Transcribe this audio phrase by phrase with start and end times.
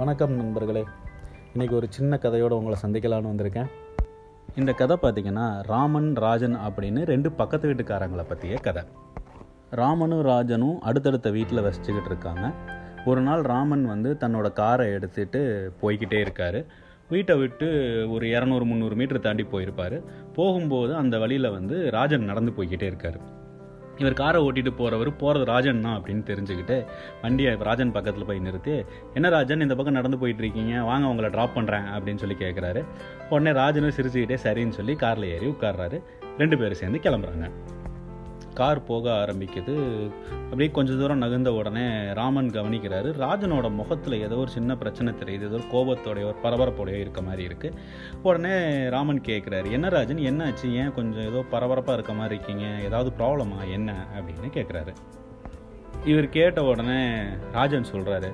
[0.00, 0.84] வணக்கம் நண்பர்களே.
[1.54, 3.66] இன்றைக்கி ஒரு சின்ன கதையோடு உங்களை சந்திக்கலான்னு வந்திருக்கேன்.
[4.56, 8.82] இந்த கதை பார்த்திங்கன்னா ராமன் ராஜன் அப்படின்னு ரெண்டு பக்கத்து வீட்டுக்காரங்களை பற்றிய கதை.
[9.70, 12.52] ராமனும் ராஜனும் அடுத்தடுத்த வீட்டில் வசிச்சுக்கிட்டு இருக்காங்க.
[13.04, 16.64] ஒரு நாள் ராமன் வந்து தன்னோட காரை எடுத்துகிட்டு போய்கிட்டே இருக்கார்.
[17.08, 17.66] வீட்டை விட்டு
[18.10, 20.02] ஒரு இரநூறு முந்நூறு மீட்டர் தாண்டி போயிருப்பார்.
[20.34, 23.38] போகும்போது அந்த வழியில் வந்து ராஜன் நடந்து போய்கிட்டே இருக்கார்.
[24.00, 26.76] இவர் காரை ஓட்டிட்டு போகிறவர் போகிறது ராஜன் தான் அப்படின்னு தெரிஞ்சுக்கிட்டு
[27.22, 28.74] வண்டியை ராஜன் பக்கத்தில் போய் நிறுத்தி
[29.14, 30.82] என்ன ராஜன் இந்த பக்கம் நடந்து போயிட்டு இருக்கீங்க?
[30.82, 32.82] வாங்க உங்களை ட்ராப் பண்ணுறேன் அப்படின்னு சொல்லி கேட்குறாரு
[33.30, 35.98] உடனே ராஜனும் சிரிச்சுக்கிட்டே சரின்னு சொல்லி காரில் ஏறி உட்கார்றாரு.
[36.38, 37.48] ரெண்டு பேரும் சேர்ந்து கிளம்புறாங்க.
[38.54, 39.74] கார் போக ஆரம்பிக்குது.
[40.44, 43.10] அப்படியே கொஞ்சம் தூரம் நகர்ந்த உடனே ராமன் கவனிக்கிறாரு.
[43.24, 45.48] ராஜனோட முகத்தில் ஏதோ ஒரு சின்ன பிரச்சனை தெரியுது.
[45.50, 47.76] ஏதோ ஒரு கோபத்தோடையோ ஒரு பரபரப்போடையோ இருக்க மாதிரி இருக்குது
[48.22, 50.72] உடனே ராமன் கேட்குறாரு என்ன ராஜன் என்னாச்சு?
[50.72, 52.66] ஏன் கொஞ்சம் ஏதோ பரபரப்பாக இருக்க மாதிரி இருக்கீங்க?
[52.82, 54.06] ஏதாவது ப்ராப்ளமா என்ன?
[54.16, 54.94] அப்படின்னு கேட்குறாரு
[56.04, 58.28] இவர் கேட்ட உடனே ராஜன் சொல்கிறாரு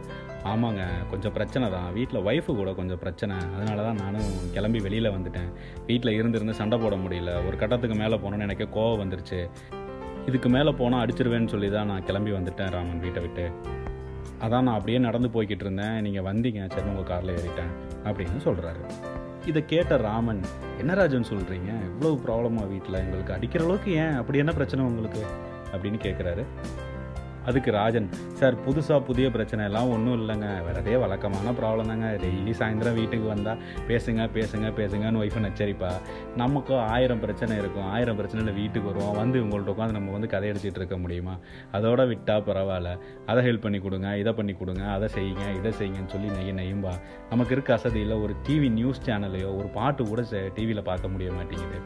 [0.44, 1.92] ஆமாங்க கொஞ்சம் பிரச்சனை தான்.
[1.92, 3.36] வீட்டில் ஒய்ஃபு கூட கொஞ்சம் பிரச்சனை.
[3.54, 5.48] அதனால தான் நானும் கிளம்பி வெளியில் வந்துட்டேன்.
[5.86, 7.46] வீட்டில் இருந்திருந்து சண்டை போட முடியல.
[7.46, 9.48] ஒரு கட்டத்துக்கு மேலே போனோன்னு எனக்கே கோவம் வந்துருச்சு.
[10.27, 13.45] இதுக்கு மேலே போனால் அடிச்சிருவேன்னு சொல்லி தான் நான் கிளம்பி வந்துட்டேன் ராமன் வீட்டை விட்டு.
[14.43, 16.01] அதான் நான் அப்படியே நடந்து போய்கிட்டு இருந்தேன்.
[16.01, 17.73] நீங்கள் வந்தீங்க சரி உங்கள் காரில் ஏறிட்டேன்
[18.05, 18.82] அப்படின்னு சொல்கிறாரு
[19.47, 20.41] இதை கேட்ட ராமன்
[20.79, 24.15] என்ன ராஜன் சொல்கிறீங்க இவ்வளோ ப்ராப்ளமாக வீட்டில் எங்களுக்கு அடிக்கிற அளவுக்கு ஏன்?
[24.15, 25.23] அப்படி என்ன பிரச்சனை உங்களுக்கு?
[25.73, 26.43] அப்படின்னு கேட்குறாரு
[27.46, 30.48] அதுக்கு ராஜன் சார் புதுசாக புதிய பிரச்சனை எல்லாம் ஒன்றும் இல்லைங்க.
[30.68, 32.06] வரதே வழக்கமான ப்ராப்ளம் தாங்க.
[32.22, 35.90] டெய்லி சாயந்தரம் வீட்டுக்கு வந்தால் பேசுங்க பேசுங்க பேசுங்கன்னு ஒய்ஃபை நச்சரிப்பா.
[36.36, 37.88] நமக்கும் ஆயிரம் பிரச்சனை இருக்கும்.
[37.90, 39.16] ஆயிரம் பிரச்சனையில் வீட்டுக்கு வருவோம்.
[39.16, 41.36] வந்து இவங்கள்ட்ட உட்காந்து நம்ம வந்து கதையடிச்சிட்டு இருக்க முடியுமா?
[41.72, 42.98] அதோட விட்டால் பரவாயில்ல.
[43.26, 46.92] அதை ஹெல்ப் பண்ணி கொடுங்க இதை பண்ணி கொடுங்க அதை செய்யுங்க இதை செய்யுங்கன்னு சொல்லி நெய் நெய்யும்பா.
[47.30, 50.22] நமக்கு இருக்க அசதியில் ஒரு டிவி நியூஸ் சேனலையோ ஒரு பாட்டு கூட
[50.54, 51.78] டிவியில் பார்க்க முடிய மாட்டேங்குது.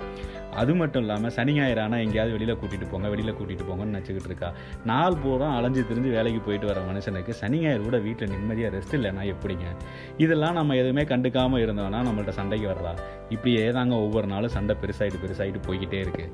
[0.55, 4.53] அது மட்டும் இல்லாமல் சனி ஞாயிறு ஆனால் எங்கேயாவது வெளியில் கூட்டிகிட்டு போங்க வெளியில் கூட்டிகிட்டு போங்கன்னு நினச்சிக்கிட்டு இருக்கா.
[4.85, 9.35] நாள் பூரா அலைஞ்சு திரிஞ்சு வேலைக்கு போயிட்டு வர மனுஷனுக்கு சனி ஞாயிறு கூட வீட்டில் நிம்மதியாக ரெஸ்ட் இல்லைன்னா
[9.35, 9.65] எப்படிங்க?
[10.17, 12.97] இதெல்லாம் நம்ம எதுவுமே கண்டுக்காமல் இருந்தோம்னா நம்மள்ட்ட சண்டைக்கு வரலாம்
[13.29, 16.31] இப்படியே தாங்க ஒவ்வொரு நாளும் சண்டை பெருசாகிட்டு பெருசாகிட்டு போய்கிட்டே இருக்கு.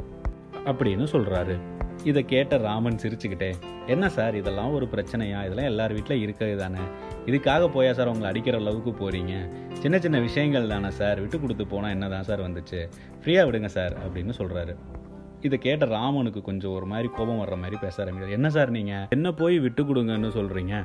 [0.66, 3.55] அப்படின்னு சொல்கிறாரு இதை கேட்ட ராமன் சிரிச்சுக்கிட்டே
[3.87, 5.45] என்ன சார் இதெல்லாம் ஒரு பிரச்சனையா?
[5.45, 6.79] இதெல்லாம் எல்லார் வீட்டில் இருக்கிறது தானே?
[7.27, 9.34] இதுக்காக போயா சார் உங்களை அடிக்கிற அளவுக்கு போகிறீங்க
[9.73, 11.21] சின்ன சின்ன விஷயங்கள் தானே சார்?
[11.21, 12.89] விட்டு கொடுத்து போனால் என்ன தான் சார் வந்துச்சு?
[13.23, 14.75] ஃப்ரீயாக விடுங்க சார் அப்படின்னு சொல்கிறாரு
[15.41, 18.37] இதை கேட்ட ராமனுக்கு கொஞ்சம் ஒரு மாதிரி கோபம் வர்ற மாதிரி பேச ஆரம்பிக்கிறார்.
[18.37, 20.84] என்ன சார் நீங்கள் என்ன போய் விட்டு கொடுங்கன்னு சொல்கிறீங்க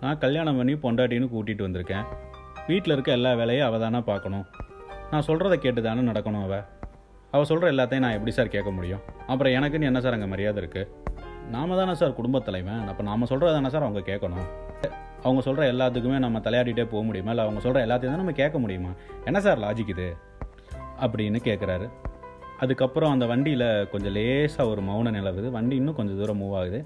[0.00, 2.04] நான் கல்யாணம் பண்ணி பொண்டாட்டின்னு கூட்டிகிட்டு வந்திருக்கேன்.
[2.66, 4.46] வீட்டில் இருக்க எல்லா வேலையும் அவள் தானே பார்க்கணும்.
[5.10, 6.64] நான் சொல்கிறத கேட்டு தானே நடக்கணும் அவள்
[7.30, 9.00] அவள் சொல்கிற எல்லாத்தையும் நான் எப்படி சார் கேட்க முடியும்?
[9.26, 10.86] அப்புறம் எனக்குன்னு என்ன சார் அங்கே மரியாதை இருக்குது
[11.50, 12.88] நாம தானே சார் குடும்பத் தலைவன்.
[12.88, 14.48] அப்போ நாம் சொல்கிறது தானே சார் அவங்க கேட்கணும்.
[15.22, 17.30] அவங்க சொல்கிற எல்லாத்துக்குமே நம்ம தலையாடிட்டே போக முடியுமா?
[17.30, 18.90] இல்லை அவங்க சொல்கிற எல்லாத்தையும் தான் நம்ம கேட்க முடியுமா?
[19.24, 20.16] என்ன சார் லாஜிக் இது?
[21.00, 21.88] அப்படின்னு கேட்குறாரு
[22.58, 25.48] அதுக்கப்புறம் அந்த வண்டியில் கொஞ்சம் லேசாக ஒரு மௌன நிலவுது.
[25.50, 26.80] வண்டி இன்னும் கொஞ்சம் தூரம் மூவ் ஆகுது.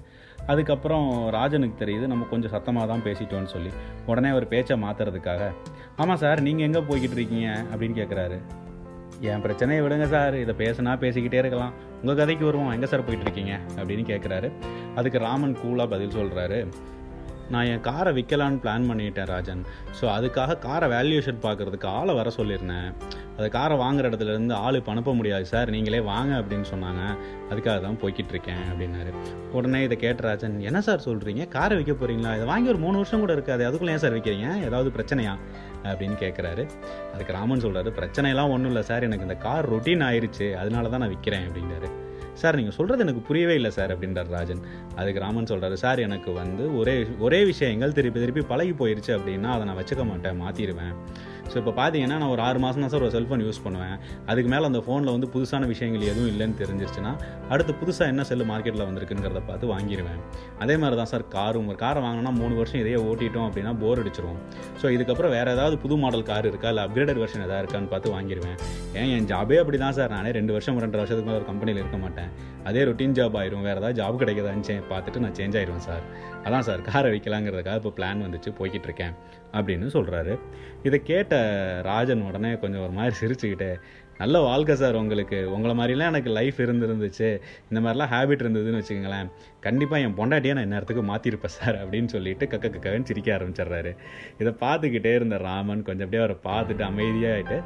[0.45, 3.71] அதுக்கப்புறம் ராஜனுக்கு தெரியுது நம்ம கொஞ்சம் சத்தமாக தான் பேசிட்டோன்னு சொல்லி.
[4.05, 5.51] உடனே அவர் பேச்சை மாற்றுறதுக்காக
[5.95, 7.49] ஆமாம் சார் நீங்கள் எங்கே போய்கிட்டு இருக்கீங்க?
[7.73, 8.39] அப்படின்னு கேட்குறாரு
[9.31, 10.35] என் பிரச்சனையை விடுங்க சார்.
[10.43, 11.73] இதை பேசுனா பேசிக்கிட்டே இருக்கலாம்.
[11.99, 12.71] உங்கள் கதைக்கு வருவோம்.
[12.75, 13.53] எங்கே சார் போயிட்டுருக்கீங்க?
[13.77, 14.49] அப்படின்னு கேட்குறாரு
[14.95, 16.59] அதுக்கு ராமன் கூலாக பதில் சொல்கிறாரு
[17.53, 19.63] நான் என் காரை விற்கலான்னு பிளான் பண்ணிட்டேன் ராஜன்.
[19.97, 22.89] ஸோ அதுக்காக காரை வேல்யூஷன் பார்க்குறதுக்கு ஆளை வர சொல்லியிருந்தேன்.
[23.37, 25.45] அந்த காரை வாங்குற இடத்துல இருந்து ஆள் இப்போ அனுப்ப முடியாது.
[25.45, 27.03] சார் நீங்களே வாங்க அப்படின்னு சொன்னாங்க.
[27.49, 29.11] அதுக்காக தான் போய்கிட்டு இருக்கேன் அப்படின்னாரு.
[29.51, 33.33] உடனே இதை கேட்டராஜன் என்ன சார் சொல்கிறீங்க காரை விற்க போகிறீங்களா இதை வாங்கி ஒரு மூணு வருஷம் கூட
[33.33, 34.63] இருக்காது அதுக்குள்ளே ஏன் சார் விற்கிறீங்க?
[34.63, 35.35] ஏதாவது பிரச்சனையா?
[35.83, 36.69] அப்படின்னு கேட்குறாரு
[37.13, 39.03] அதுக்கு ராமன் சொல்கிறாரு பிரச்சனையெல்லாம் ஒன்றும் இல்லை சார்.
[39.03, 41.89] எனக்கு இந்த கார் ரொட்டீன் ஆயிடுச்சு அதனால தான் நான் விற்கிறேன் அப்படிங்கிறாரு
[42.41, 44.63] சார் நீங்கள் சொல்கிறது எனக்கு புரியவே இல்லை சார் அப்படின்றார் ராஜன்.
[45.01, 46.95] அதுக்கு ராமன் சொல்கிறாரு சார் எனக்கு வந்து ஒரே
[47.27, 50.95] ஒரே விஷயங்கள் திருப்பி திருப்பி பழகி போயிடுச்சு அப்படின்னா அதை நான் வச்சுக்க மாட்டேன் மாற்றிடுவேன்
[51.51, 53.95] ஸோ இப்போ பார்த்தீங்கன்னா நான் ஒரு ஆறு மாதம் தான் சார் ஒரு செல்ஃபோன் யூஸ் பண்ணுவேன்.
[54.31, 57.11] அதுக்கு மேலே அந்த ஃபோனில் வந்து புதுசான விஷயங்கள் எதுவும் இல்லைன்னு தெரிஞ்சிருச்சுன்னா
[57.53, 60.21] அடுத்து புதுசாக என்ன செல்லு மார்க்கெட்டில் வந்திருக்குங்கிறத பார்த்து வாங்கிடுவேன்
[60.63, 64.39] அதே மாதிரி தான் சார் காரும் ஒரு காரை வாங்கினா மூணு வருஷம் இதையே ஓட்டிட்டோம் அப்படின்னா போர் அடிச்சிரும்
[64.81, 68.57] ஸோ இதுக்கப்புறம் வேறு ஏதாவது புது மாடல் கார் இருக்கா இல்லை அப்கிரேடட் வெர்ஷன் எதாவது இருக்கான்னு பார்த்து வாங்கிடுவேன்
[69.01, 70.11] ஏன் என் ஜாபே அப்படி தான் சார்.
[70.17, 72.22] நானே ரெண்டு வருஷம் ரெண்டரை வருஷத்துக்கு மேலே ஒரு கம்பெனியில் இருக்க மாட்டேன்.
[72.63, 73.61] அதே ரொட்டீன் ஜாப் ஆயிரும்.
[73.61, 76.03] வேறு ஏதாவது ஜாப் கிடைக்குதான்னு பார்த்துட்டு நான் சேஞ்ச் ஆயிடுவேன் சார்.
[76.43, 79.11] அதான் சார் காரை வைக்கலாங்கிறதுக்காக இப்போ பிளான் வந்துச்சு போய்கிட்டு இருக்கேன்
[79.51, 80.39] அப்படின்னு சொல்கிறாரு
[80.83, 81.35] இதை கேட்ட
[81.83, 83.79] ராஜன் உடனே கொஞ்சம் ஒரு மாதிரி சிரிச்சுக்கிட்டு
[84.17, 85.51] நல்ல வாழ்க்கை சார் உங்களுக்கு.
[85.53, 87.41] உங்களை மாதிரிலாம் எனக்கு லைஃப் இருந்துருந்துச்சு.
[87.71, 89.29] இந்த மாதிரிலாம் ஹேபிட் இருந்ததுன்னு வச்சுக்கோங்களேன்.
[89.59, 91.89] கண்டிப்பாக என் பொண்டாட்டியை நான் நேரத்துக்கு மாற்றிருப்பேன் சார்.
[91.89, 93.95] அப்படின்னு சொல்லிட்டு கக்க கக்கன்னு சிரிக்க ஆரம்பிச்சிடுறாரு.
[94.37, 97.63] இதை பார்த்துக்கிட்டே இருந்த ராமன் கொஞ்சம் அப்படியே அவரை பார்த்துட்டு அமைதியாகிட்டு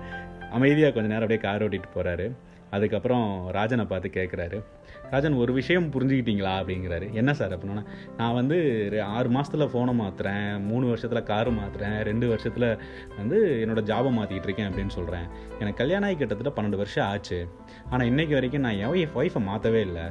[0.52, 2.28] அமைதியாக கொஞ்சம் நேரம் அப்படியே கார் ஓட்டிகிட்டு போகிறாரு
[2.72, 4.64] அதுக்கப்புறம் ராஜனை பார்த்து கேட்குறாரு
[5.12, 6.54] ராஜன் ஒரு விஷயம் புரிஞ்சுக்கிட்டீங்களா?
[6.60, 7.12] அப்படிங்கிறாரு.
[7.12, 7.58] என்ன சார்?
[7.58, 7.86] அப்படின்னா
[8.18, 8.58] நான் வந்து
[9.04, 12.80] ஆறு மாதத்தில் ஃபோனை மாற்றுறேன் மூணு வருஷத்தில் காரு மாற்றுறேன் ரெண்டு வருஷத்தில்
[13.18, 15.28] வந்து என்னோடய ஜாபை மாற்றிக்கிட்டு இருக்கேன் அப்படின்னு சொல்கிறேன்
[15.60, 17.48] எனக்கு கல்யாணம் ஆகி கிட்டத்தட்ட பன்னெண்டு வருஷம் ஆச்சு.
[17.90, 20.02] ஆனால் இன்றைக்கி வரைக்கும் நான் என் ஒய்ஃப் ஒய்ஃபை மாற்றவே இல்லை.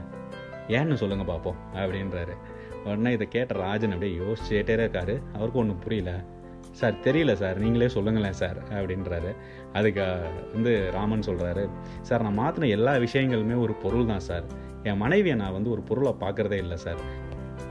[0.69, 2.37] ஏன்னு சொல்லுங்கள் பார்ப்போம் அப்படின்றாரு.
[2.85, 5.21] உடனே இதை கேட்ட ராஜன் அப்படியே யோசிச்சுட்டே இருக்காரு.
[5.33, 6.25] அவருக்கும் ஒன்றும் புரியல.
[6.81, 9.31] சார் தெரியல சார் நீங்களே சொல்லுங்களேன் சார் அப்படின்றாரு.
[9.73, 10.05] அதுக்கு
[10.55, 11.65] வந்து ராமன் சொல்கிறாரு
[12.09, 14.47] சார் நான் மாற்றின எல்லா விஷயங்களுமே ஒரு பொருள் தான் சார்.
[14.83, 17.01] என் மனைவியை நான் வந்து ஒரு பொருளை பார்க்குறதே இல்லை சார்.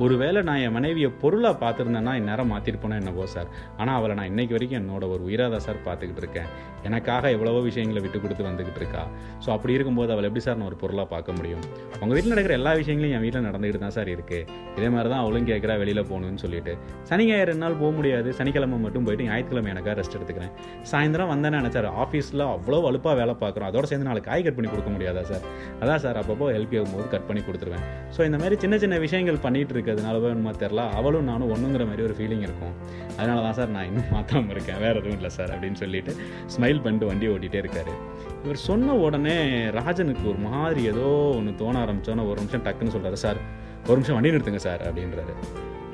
[0.04, 3.50] ஒருவேளை நான் என் மனைவியை பொருளாக பார்த்துருந்தேன்னா இந்நேரம் மாற்றிருப்போனே என்னவோ சார்.
[3.82, 6.50] ஆனால் அவளை நான் இன்னைக்கு வரைக்கும் என்னோட ஒரு உயிராக தான் சார் பார்த்துக்கிட்டு இருக்கேன்.
[6.88, 9.04] எனக்காக எவ்வளவோ விஷயங்களை விட்டு கொடுத்து வந்துக்கிட்டு இருக்கா.
[9.44, 11.64] ஸோ அப்படி இருக்கும்போது அவளை எப்படி சார் நான் ஒரு பொருளாக பார்க்க முடியும்?
[12.02, 14.42] உங்கள் வீட்டில் நடக்கிற எல்லா விஷயங்களையும் என் வீட்டில் நடந்துக்கிட்டு தான் சார் இருக்குது
[14.78, 16.74] இதே மாதிரி தான் அவளும் கேட்குறா வெளியில் போகணும்னு சொல்லிட்டு.
[17.12, 18.30] சனி ஞாயிறு ரெண்டு நாள் போக முடியாது.
[18.40, 20.54] சனிக்கிழமை மட்டும் போயிட்டு ஞாயிற்றுக்கிழமை எனக்காக ரெஸ்ட் எடுத்துக்கிறேன்.
[20.92, 21.90] சாயந்தரம் வந்தேன்னு நினச்சார்.
[22.04, 23.70] ஆஃபீஸில் அவ்வளோ வலுப்பாக வேலை பார்க்குறோம்.
[23.72, 25.44] அதோட சேர்ந்து நாளைக்கு காய் கட் பண்ணி கொடுக்க முடியாதா சார்?
[25.82, 27.86] அதான் சார் அப்பப்போ ஹெல்ப் ஆகும்போது கட் பண்ணி கொடுத்துருவேன்.
[28.18, 32.16] ஸோ இந்த மாதிரி சின்ன சின்ன விஷயங்கள் பண்ணிகிட்டு இருக்கிறதுனால வேணுமா தெரில அவளும் நானும் ஒன்றுங்கிற மாதிரி ஒரு
[32.18, 32.74] ஃபீலிங் இருக்கும்.
[33.18, 34.80] அதனால தான் சார் நான் இன்னும் மாற்றாமல் இருக்கேன்.
[34.84, 36.14] வேறு எதுவும் இல்லை சார் அப்படின்னு சொல்லிட்டு
[36.54, 37.94] ஸ்மைல் பண்ணிட்டு வண்டி ஓட்டிகிட்டே இருக்காரு.
[38.46, 39.38] இவர் சொன்ன உடனே
[39.78, 41.06] ராஜனுக்கு ஒரு மாதிரி ஏதோ
[41.38, 43.40] ஒன்று தோண ஆரம்பிச்சோன்னே ஒரு நிமிஷம் டக்குன்னு சொல்கிறாரு சார்
[43.90, 45.36] ஒரு நிமிஷம் வண்டி நிறுத்துங்க சார் அப்படின்றாரு.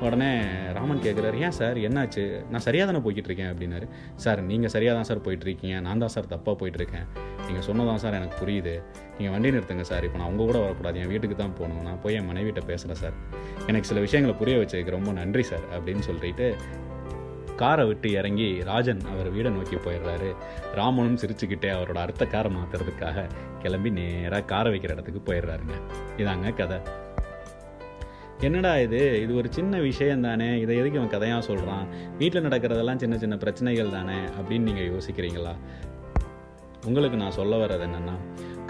[0.06, 0.30] உடனே
[0.76, 2.22] ராமன் கேட்குறாரு ஏன் சார் என்னாச்சு?
[2.52, 3.86] நான் சரியாக தானே போய்கிட்டு இருக்கேன் அப்படின்னாரு.
[4.24, 5.76] சார் நீங்கள் சரியாக தான் சார் போயிட்டு இருக்கீங்க.
[5.86, 7.06] நான் தான் சார் தப்பாக போயிட்டுருக்கேன்
[7.46, 8.74] நீங்கள் சொன்னதான் சார் எனக்கு புரியுது.
[9.18, 10.04] நீங்கள் வண்டி நிறுத்துங்க சார்.
[10.04, 11.00] இப்போ நான் உங்கள் கூட வரக்கூடாது.
[11.00, 11.82] என் வீட்டுக்கு தான் போகணும்.
[11.82, 13.16] நான் போய் என் மனைவிட்ட பேசுகிறேன் சார்.
[13.66, 16.54] எனக்கு சில விஷயங்களை புரிய வச்சதுக்கு ரொம்ப நன்றி சார் அப்படின்னு சொல்லிட்டு
[17.56, 20.30] காரை விட்டு இறங்கி ராஜன் அவர் வீடை நோக்கி போயிடுறாரு.
[20.74, 23.26] ராமனும் சிரிச்சுக்கிட்டே அவரோட அடுத்த காரை மாற்றுறதுக்காக
[23.58, 25.76] கிளம்பி நேராக காரை வைக்கிற இடத்துக்கு போயிடுறாருங்க.
[26.16, 26.78] இதாங்க கதை.
[28.40, 29.22] என்னடா இது?
[29.22, 30.60] இது ஒரு சின்ன விஷயம் தானே?
[30.60, 31.84] இதை எதுக்கு அவன் கதையாக சொல்கிறான்
[32.18, 35.52] வீட்டில் நடக்கிறதெல்லாம் சின்ன சின்ன பிரச்சனைகள் தானே அப்படின்னு நீங்கள் யோசிக்கிறீங்களா?
[36.84, 38.16] உங்களுக்கு நான் சொல்ல வர்றது என்னென்னா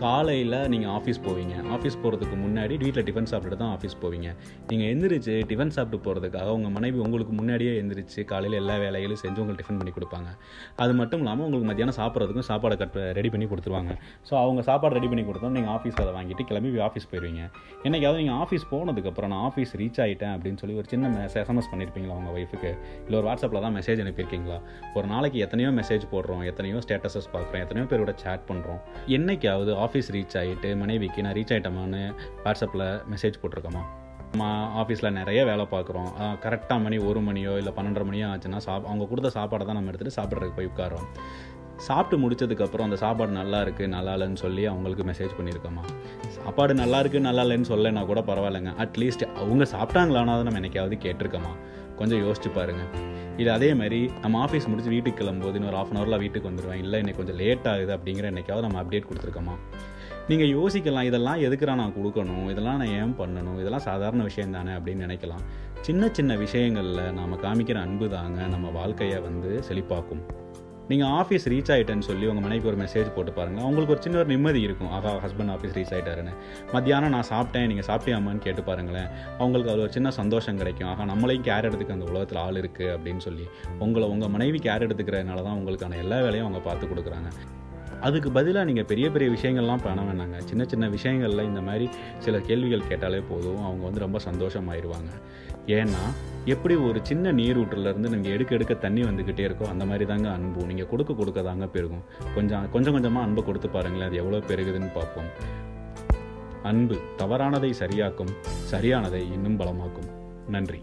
[0.01, 1.55] காலையில் நீங்கள் ஆஃபீஸ் போவீங்க.
[1.75, 4.29] ஆஃபீஸ் போகிறதுக்கு முன்னாடி வீட்டில் டிஃபன் சாப்பிட்டு தான் ஆஃபீஸ் போவீங்க.
[4.71, 9.63] நீங்கள் எந்திரிச்சு டிஃபன் சாப்பிட்டு போகிறதுக்காக உங்கள் மனைவி உங்களுக்கு முன்னாடியே எந்திரிச்சு காலையில் எல்லா வேலைகளும் செஞ்சு உங்களுக்கு
[9.63, 10.31] டிஃபன் பண்ணி கொடுப்பாங்க.
[10.85, 13.95] அது மட்டும் இல்லாமல் உங்களுக்கு மத்தியானம் சாப்பிட்றதுக்கும் சாப்பாடை கட் ரெடி பண்ணி கொடுத்துருவாங்க.
[14.31, 17.43] ஸோ அவங்க சாப்பாடு ரெடி பண்ணி கொடுத்தோம் நீங்கள் ஆஃபீஸில் அதை வாங்கிட்டு கிளம்பி ஆஃபீஸ் போயிடுவீங்க
[17.87, 22.35] என்னைக்காவது நீங்கள் ஆஃபீஸ் போனதுக்கப்புறம் நான் ஆஃபீஸ் ரீச் ஆகிட்டேன் அப்படின்னு சொல்லி ஒரு சின்ன எஸ்எம்எஸ் பண்ணியிருப்பீங்களா உங்கள்
[22.39, 22.71] ஒய்ஃபுக்கு
[23.05, 24.59] இல்லை ஒரு வாட்ஸ்அப்பில் தான் மெசேஜ் அனுப்பியிருக்கீங்களா?
[24.95, 28.81] ஒரு நாளைக்கு எத்தனையோ மெசேஜ் போடுறோம் எத்தனையோ ஸ்டேட்டஸஸ் பார்க்குறோம் எத்தனையோ பேரோட சேட் பண்ணுறோம்
[29.19, 32.03] என்னைக்காவது ஆஃபீஸ் ரீச் ஆகிட்டு மனைவிக்கு நான் ரீச் ஆகிட்டோமான்னு
[32.45, 33.83] வாட்ஸ்அப்பில் மெசேஜ் போட்டிருக்கோமா?
[34.33, 34.45] நம்ம
[34.83, 36.11] ஆஃபீஸில் நிறைய வேலை பார்க்குறோம்.
[36.45, 40.19] கரெக்டாக மணி ஒரு மணியோ இல்லை பன்னெண்டரை மணியோ ஆச்சுன்னா சாப் அவங்க கொடுத்த சாப்பாடை தான் நம்ம எடுத்துகிட்டு
[40.19, 41.09] சாப்பிட்றதுக்கு போய் உட்காரோம்
[41.87, 45.85] சாப்பிட்டு முடிச்சதுக்கப்புறம் அந்த சாப்பாடு நல்லா இருக்குது நல்லா இல்லைன்னு சொல்லி அவங்களுக்கு மெசேஜ் பண்ணியிருக்கோமா?
[46.37, 48.73] சாப்பாடு நல்லா இருக்குது நல்லா இல்லைன்னு சொல்லலைன்னா கூட பரவாயில்லைங்க.
[48.85, 51.53] அட்லீஸ்ட் அவங்க சாப்பிட்டாங்களானா நம்ம என்னைக்காவது கேட்டிருக்கோமா?
[51.97, 56.19] கொஞ்சம் யோசிச்சு பாருங்கள் இது அதே மாதிரி நம்ம ஆஃபீஸ் முடிச்சு வீட்டுக்கு கிளம்போது இன்னொரு ஆஃப் அன் ஹவரில்
[56.19, 59.55] வீட்டுக்கு வந்துடுவேன் இல்லை இன்னைக்கு கொஞ்சம் லேட் ஆகுது அப்படிங்கிற என்னைக்காவது நம்ம அப்டேட் கொடுத்துருக்கோமா?
[60.29, 62.51] நீங்கள் யோசிக்கலாம் இதெல்லாம் எதுக்குறா நான் கொடுக்கணும்?
[62.51, 63.59] இதெல்லாம் நான் ஏன் பண்ணணும்?
[63.61, 65.45] இதெல்லாம் சாதாரண விஷயம் தானே அப்படின்னு நினைக்கலாம்.
[65.81, 70.42] சின்ன சின்ன விஷயங்களில் நாம் காமிக்கிற அன்பு தாங்க நம்ம வாழ்க்கையை வந்து செழிப்பாக்கும்.
[70.93, 74.31] நீங்கள் ஆஃபீஸ் ரீச் ஆகிட்டேன்னு சொல்லி உங்கள் மனைவிக்கு ஒரு மெசேஜ் போட்டு பாருங்கள் அவங்களுக்கு ஒரு சின்ன ஒரு
[74.35, 74.91] நிம்மதி இருக்கும்.
[74.97, 76.35] ஆகா ஹஸ்பண்ட் ஆஃபீஸ் ரீச் ஆகிட்டாருன்னு
[76.75, 79.09] மத்தியானம் நான் சாப்பிட்டேன் நீங்கள் சாப்பிட்டியாமான்னு கேட்டு பாருங்களேன்.
[79.41, 80.91] அவங்களுக்கு அது ஒரு சின்ன சந்தோஷம் கிடைக்கும்.
[80.93, 83.47] ஆகா நம்மளையும் கேர் எடுத்துக்க அந்த உலகத்தில் ஆள் இருக்குது அப்படின்னு சொல்லி
[83.87, 87.31] உங்களை உங்கள் மனைவி கேர் எடுத்துக்கிறதுனால தான் உங்களுக்கான எல்லா வேலையும் அவங்க பார்த்து கொடுக்குறாங்க.
[88.07, 90.39] அதுக்கு பதிலாக நீங்கள் பெரிய பெரிய விஷயங்கள்லாம் பண்ண வேணாங்க.
[90.49, 91.87] சின்ன சின்ன விஷயங்களில் இந்த மாதிரி
[92.19, 93.61] சில கேள்விகள் கேட்டாலே போதும்.
[93.67, 95.11] அவங்க வந்து ரொம்ப சந்தோஷமாயிருவாங்க.
[95.67, 96.03] ஏன்னா
[96.45, 100.63] எப்படி ஒரு சின்ன நீரூற்றுலேருந்து நீங்கள் எடுக்க எடுக்க தண்ணி வந்துக்கிட்டே இருக்கோ அந்த மாதிரி தாங்க அன்பு.
[100.71, 102.05] நீங்கள் கொடுக்க கொடுக்க தாங்க பெருகும்.
[102.35, 105.31] கொஞ்சம் கொஞ்சம் கொஞ்சமாக அன்பை கொடுத்து பாருங்களேன் அது எவ்வளோ பெருகுதுன்னு பார்ப்போம்.
[106.71, 108.35] அன்பு தவறானதை சரியாக்கும்
[108.73, 110.11] சரியானதை இன்னும் பலமாக்கும்.
[110.49, 110.83] நன்றி.